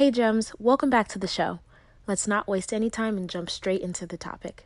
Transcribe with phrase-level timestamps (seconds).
[0.00, 1.58] Hey, Gems, welcome back to the show.
[2.06, 4.64] Let's not waste any time and jump straight into the topic.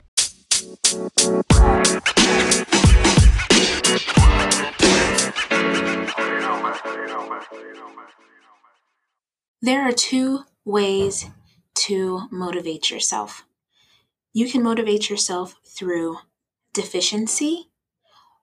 [9.61, 11.27] There are two ways
[11.87, 13.45] to motivate yourself.
[14.33, 16.19] You can motivate yourself through
[16.73, 17.71] deficiency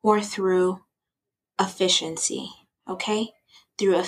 [0.04, 0.82] or through
[1.58, 2.50] efficiency,
[2.86, 3.30] okay?
[3.78, 4.06] Through a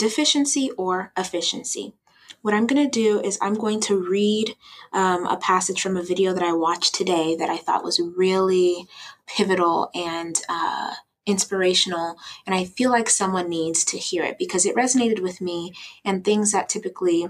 [0.00, 1.94] deficiency or efficiency.
[2.42, 4.54] What I'm going to do is I'm going to read
[4.92, 8.86] um, a passage from a video that I watched today that I thought was really
[9.26, 10.94] pivotal and uh,
[11.26, 12.16] inspirational.
[12.46, 15.72] And I feel like someone needs to hear it because it resonated with me
[16.04, 17.28] and things that typically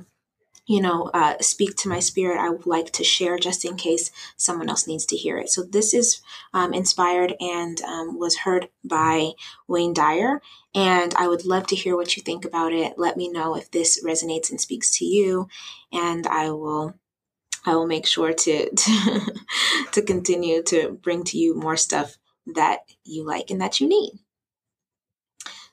[0.66, 4.10] you know, uh, speak to my spirit, I would like to share just in case
[4.36, 5.50] someone else needs to hear it.
[5.50, 6.22] So this is
[6.54, 9.32] um, inspired and um, was heard by
[9.68, 10.40] Wayne Dyer.
[10.74, 12.94] And I would love to hear what you think about it.
[12.96, 15.48] Let me know if this resonates and speaks to you,
[15.92, 16.94] and I will.
[17.66, 19.32] I will make sure to, to,
[19.92, 22.18] to continue to bring to you more stuff
[22.54, 24.18] that you like and that you need.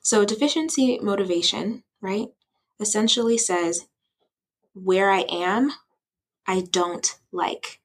[0.00, 2.28] So, deficiency motivation, right,
[2.80, 3.88] essentially says
[4.74, 5.72] where I am,
[6.46, 7.80] I don't like.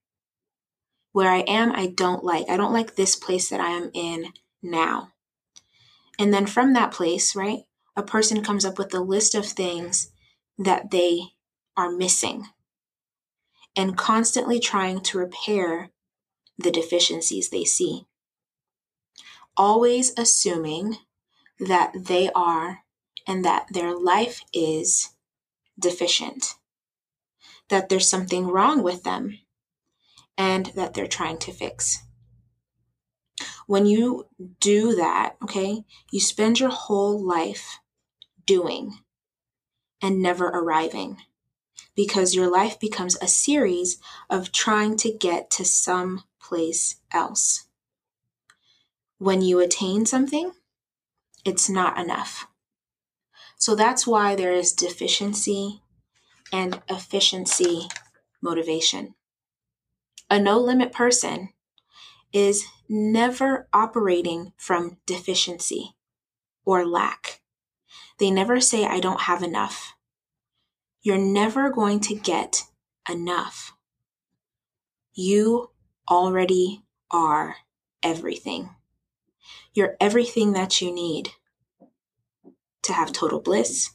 [1.11, 2.49] Where I am, I don't like.
[2.49, 5.13] I don't like this place that I am in now.
[6.19, 7.61] And then from that place, right,
[7.95, 10.11] a person comes up with a list of things
[10.57, 11.21] that they
[11.75, 12.47] are missing
[13.75, 15.91] and constantly trying to repair
[16.57, 18.07] the deficiencies they see.
[19.55, 20.97] Always assuming
[21.59, 22.79] that they are
[23.27, 25.09] and that their life is
[25.79, 26.55] deficient
[27.69, 29.39] that there's something wrong with them
[30.37, 32.03] and that they're trying to fix.
[33.65, 34.27] When you
[34.59, 37.79] do that, okay, you spend your whole life
[38.45, 38.99] doing
[40.01, 41.17] and never arriving
[41.95, 43.97] because your life becomes a series
[44.29, 47.65] of trying to get to some place else.
[49.17, 50.51] When you attain something,
[51.43, 52.47] it's not enough.
[53.57, 55.81] So that's why there is deficiency
[56.51, 57.87] and efficiency
[58.41, 59.15] motivation.
[60.29, 61.49] A no limit person
[62.33, 65.95] is never operating from deficiency
[66.65, 67.41] or lack.
[68.19, 69.93] They never say, I don't have enough.
[71.01, 72.63] You're never going to get
[73.09, 73.73] enough.
[75.13, 75.71] You
[76.09, 77.57] already are
[78.03, 78.71] everything.
[79.73, 81.31] You're everything that you need
[82.83, 83.91] to have total bliss,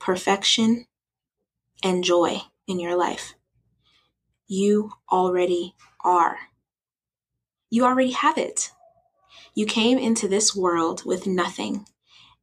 [0.00, 0.86] perfection,
[1.84, 3.34] and joy in your life.
[4.48, 6.38] You already are.
[7.70, 8.72] You already have it.
[9.54, 11.86] You came into this world with nothing,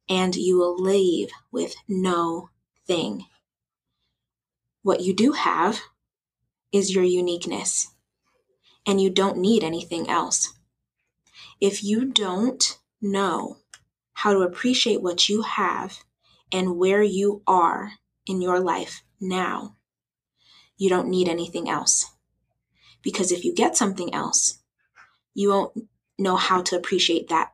[0.08, 2.48] and you will leave with no
[2.86, 3.26] thing.
[4.82, 5.80] What you do have
[6.72, 7.88] is your uniqueness,
[8.86, 10.54] and you don't need anything else.
[11.60, 13.58] If you don't know
[14.14, 15.98] how to appreciate what you have
[16.52, 17.92] and where you are
[18.26, 19.76] in your life, now.
[20.76, 22.10] You don't need anything else.
[23.02, 24.58] Because if you get something else,
[25.34, 25.88] you won't
[26.18, 27.52] know how to appreciate that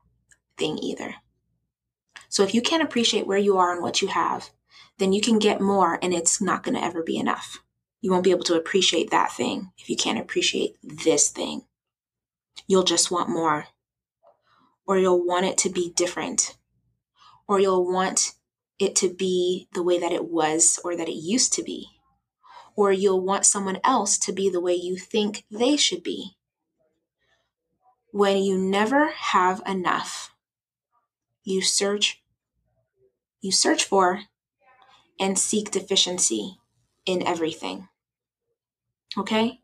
[0.56, 1.14] thing either.
[2.28, 4.50] So if you can't appreciate where you are and what you have,
[4.98, 7.62] then you can get more and it's not going to ever be enough.
[8.00, 11.62] You won't be able to appreciate that thing if you can't appreciate this thing.
[12.66, 13.66] You'll just want more.
[14.86, 16.56] Or you'll want it to be different.
[17.46, 18.34] Or you'll want
[18.78, 21.88] it to be the way that it was or that it used to be.
[22.76, 26.36] Or you'll want someone else to be the way you think they should be.
[28.12, 30.32] When you never have enough,
[31.42, 32.22] you search
[33.40, 34.22] you search for
[35.20, 36.58] and seek deficiency
[37.06, 37.88] in everything.
[39.16, 39.60] Okay?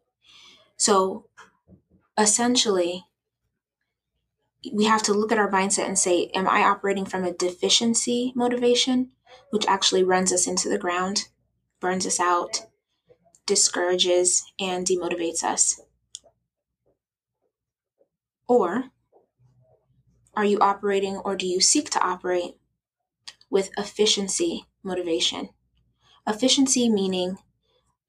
[0.76, 1.26] So
[2.16, 3.04] essentially,
[4.72, 8.32] we have to look at our mindset and say, Am I operating from a deficiency
[8.34, 9.10] motivation,
[9.50, 11.28] which actually runs us into the ground,
[11.80, 12.66] burns us out,
[13.47, 15.80] discourages, and demotivates us?
[18.47, 18.84] Or
[20.34, 22.56] are you operating or do you seek to operate
[23.50, 25.50] with efficiency motivation?
[26.27, 27.39] Efficiency meaning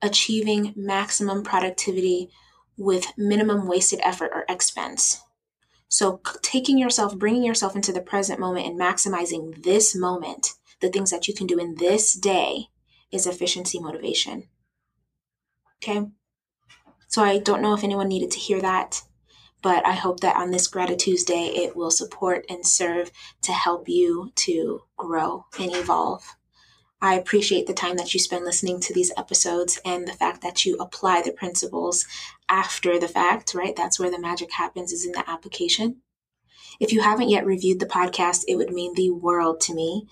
[0.02, 2.30] achieving maximum productivity
[2.78, 5.22] with minimum wasted effort or expense.
[5.88, 11.12] So, taking yourself, bringing yourself into the present moment and maximizing this moment, the things
[11.12, 12.68] that you can do in this day,
[13.12, 14.50] is efficiency motivation.
[15.78, 16.08] Okay?
[17.08, 19.04] So, I don't know if anyone needed to hear that,
[19.62, 23.12] but I hope that on this Gratitude Tuesday, it will support and serve
[23.44, 26.36] to help you to grow and evolve.
[27.06, 30.66] I appreciate the time that you spend listening to these episodes and the fact that
[30.66, 32.08] you apply the principles
[32.50, 33.76] after the fact, right?
[33.76, 35.98] That's where the magic happens, is in the application.
[36.80, 40.08] If you haven't yet reviewed the podcast, it would mean the world to me.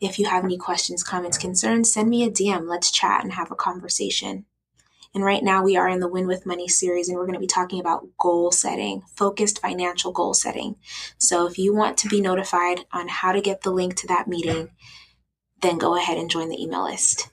[0.00, 2.68] If you have any questions, comments, concerns, send me a DM.
[2.68, 4.44] Let's chat and have a conversation.
[5.16, 7.40] And right now, we are in the Win with Money series, and we're going to
[7.40, 10.76] be talking about goal setting, focused financial goal setting.
[11.18, 14.28] So, if you want to be notified on how to get the link to that
[14.28, 14.68] meeting,
[15.62, 17.30] then go ahead and join the email list.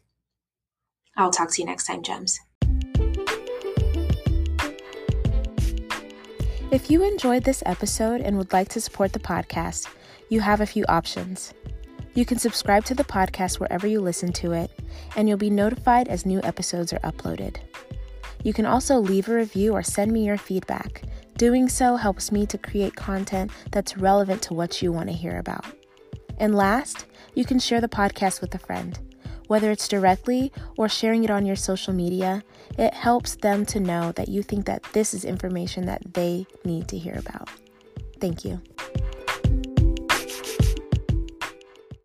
[1.15, 2.39] I'll talk to you next time, Gems.
[6.71, 9.87] If you enjoyed this episode and would like to support the podcast,
[10.29, 11.53] you have a few options.
[12.15, 14.71] You can subscribe to the podcast wherever you listen to it,
[15.15, 17.57] and you'll be notified as new episodes are uploaded.
[18.43, 21.03] You can also leave a review or send me your feedback.
[21.37, 25.37] Doing so helps me to create content that's relevant to what you want to hear
[25.37, 25.65] about.
[26.43, 27.05] And last,
[27.35, 28.99] you can share the podcast with a friend.
[29.47, 32.43] Whether it's directly or sharing it on your social media,
[32.77, 36.89] it helps them to know that you think that this is information that they need
[36.89, 37.49] to hear about.
[38.19, 38.61] Thank you.